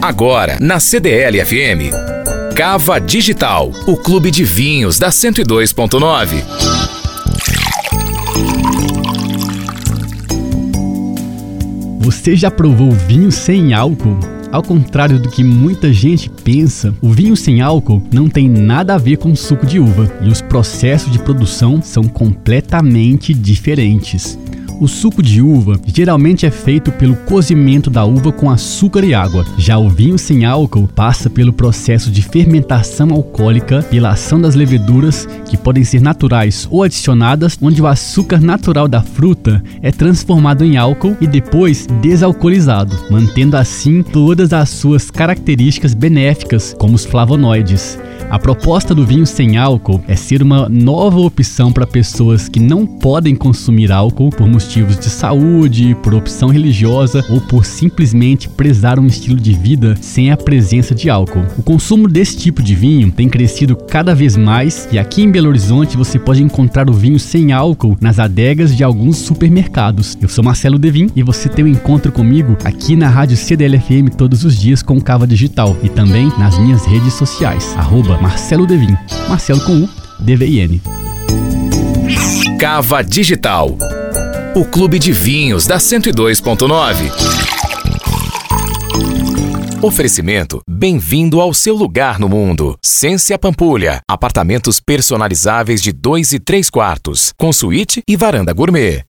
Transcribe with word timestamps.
Agora, 0.00 0.58
na 0.60 0.78
CDL 0.78 1.44
FM. 1.44 2.54
Cava 2.54 3.00
Digital, 3.00 3.72
o 3.86 3.96
clube 3.96 4.30
de 4.30 4.44
vinhos 4.44 4.98
da 4.98 5.08
102.9. 5.08 6.44
Você 12.00 12.36
já 12.36 12.50
provou 12.50 12.92
vinho 12.92 13.32
sem 13.32 13.74
álcool? 13.74 14.18
Ao 14.52 14.62
contrário 14.62 15.18
do 15.18 15.28
que 15.28 15.42
muita 15.42 15.92
gente 15.92 16.30
pensa, 16.30 16.94
o 17.02 17.10
vinho 17.10 17.36
sem 17.36 17.60
álcool 17.60 18.02
não 18.12 18.28
tem 18.28 18.48
nada 18.48 18.94
a 18.94 18.98
ver 18.98 19.16
com 19.16 19.34
suco 19.34 19.66
de 19.66 19.80
uva 19.80 20.10
e 20.22 20.28
os 20.28 20.40
processos 20.40 21.10
de 21.10 21.18
produção 21.18 21.82
são 21.82 22.04
completamente 22.04 23.34
diferentes. 23.34 24.38
O 24.78 24.86
suco 24.86 25.22
de 25.22 25.40
uva 25.40 25.80
geralmente 25.86 26.44
é 26.44 26.50
feito 26.50 26.92
pelo 26.92 27.16
cozimento 27.16 27.88
da 27.88 28.04
uva 28.04 28.30
com 28.30 28.50
açúcar 28.50 29.02
e 29.04 29.14
água. 29.14 29.46
Já 29.56 29.78
o 29.78 29.88
vinho 29.88 30.18
sem 30.18 30.44
álcool 30.44 30.86
passa 30.86 31.30
pelo 31.30 31.50
processo 31.50 32.10
de 32.10 32.20
fermentação 32.20 33.10
alcoólica 33.10 33.82
pela 33.82 34.10
ação 34.10 34.38
das 34.38 34.54
leveduras, 34.54 35.26
que 35.48 35.56
podem 35.56 35.82
ser 35.82 36.02
naturais 36.02 36.68
ou 36.70 36.82
adicionadas, 36.82 37.56
onde 37.60 37.80
o 37.80 37.86
açúcar 37.86 38.38
natural 38.38 38.86
da 38.86 39.00
fruta 39.00 39.64
é 39.80 39.90
transformado 39.90 40.62
em 40.62 40.76
álcool 40.76 41.16
e 41.22 41.26
depois 41.26 41.86
desalcoolizado, 42.02 42.94
mantendo 43.10 43.56
assim 43.56 44.02
todas 44.02 44.52
as 44.52 44.68
suas 44.68 45.10
características 45.10 45.94
benéficas, 45.94 46.76
como 46.78 46.94
os 46.94 47.06
flavonoides. 47.06 47.98
A 48.28 48.40
proposta 48.40 48.92
do 48.92 49.06
vinho 49.06 49.24
sem 49.24 49.56
álcool 49.56 50.02
é 50.08 50.16
ser 50.16 50.42
uma 50.42 50.68
nova 50.68 51.20
opção 51.20 51.70
para 51.70 51.86
pessoas 51.86 52.48
que 52.48 52.58
não 52.58 52.84
podem 52.84 53.36
consumir 53.36 53.92
álcool 53.92 54.30
por 54.30 54.48
motivos 54.48 54.98
de 54.98 55.08
saúde, 55.08 55.96
por 56.02 56.12
opção 56.12 56.48
religiosa 56.48 57.24
ou 57.30 57.40
por 57.40 57.64
simplesmente 57.64 58.48
prezar 58.48 58.98
um 58.98 59.06
estilo 59.06 59.38
de 59.38 59.52
vida 59.52 59.96
sem 60.00 60.32
a 60.32 60.36
presença 60.36 60.92
de 60.92 61.08
álcool. 61.08 61.44
O 61.56 61.62
consumo 61.62 62.08
desse 62.08 62.36
tipo 62.36 62.62
de 62.62 62.74
vinho 62.74 63.12
tem 63.12 63.28
crescido 63.28 63.76
cada 63.76 64.14
vez 64.14 64.36
mais 64.36 64.88
e 64.90 64.98
aqui 64.98 65.22
em 65.22 65.30
Belo 65.30 65.48
Horizonte 65.48 65.96
você 65.96 66.18
pode 66.18 66.42
encontrar 66.42 66.90
o 66.90 66.94
vinho 66.94 67.20
sem 67.20 67.52
álcool 67.52 67.96
nas 68.00 68.18
adegas 68.18 68.76
de 68.76 68.82
alguns 68.82 69.18
supermercados. 69.18 70.18
Eu 70.20 70.28
sou 70.28 70.42
Marcelo 70.42 70.80
Devin 70.80 71.08
e 71.14 71.22
você 71.22 71.48
tem 71.48 71.64
um 71.64 71.68
encontro 71.68 72.10
comigo 72.10 72.56
aqui 72.64 72.96
na 72.96 73.08
Rádio 73.08 73.36
CDLFM 73.36 74.10
todos 74.16 74.44
os 74.44 74.58
dias 74.58 74.82
com 74.82 75.00
Cava 75.00 75.26
Digital 75.26 75.76
e 75.82 75.88
também 75.88 76.32
nas 76.38 76.58
minhas 76.58 76.84
redes 76.84 77.14
sociais, 77.14 77.72
arroba 77.76 78.15
Marcelo 78.20 78.66
Devin. 78.66 78.96
Marcelo 79.28 79.60
com 79.60 79.84
U, 79.84 79.88
D-V-I-N. 80.20 80.80
Cava 82.58 83.02
Digital. 83.02 83.76
O 84.54 84.64
clube 84.64 84.98
de 84.98 85.12
vinhos 85.12 85.66
da 85.66 85.76
102.9. 85.76 87.10
Oferecimento: 89.82 90.60
Bem-vindo 90.68 91.40
ao 91.40 91.52
seu 91.52 91.74
lugar 91.76 92.18
no 92.18 92.28
mundo. 92.28 92.78
Cência 92.82 93.38
Pampulha. 93.38 94.00
Apartamentos 94.08 94.80
personalizáveis 94.80 95.82
de 95.82 95.92
2 95.92 96.32
e 96.32 96.40
3 96.40 96.70
quartos, 96.70 97.32
com 97.36 97.52
suíte 97.52 98.02
e 98.08 98.16
varanda 98.16 98.52
gourmet. 98.52 99.02